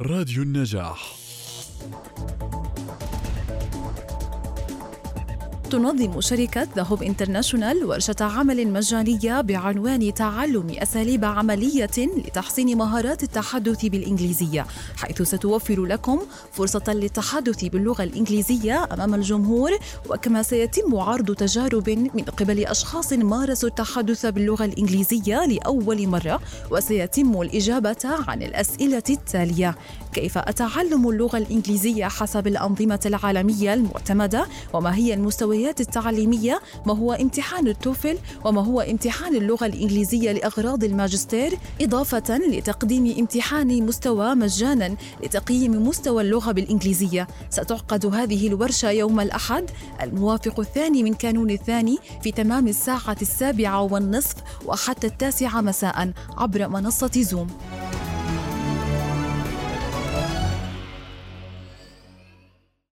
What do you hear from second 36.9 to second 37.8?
هو امتحان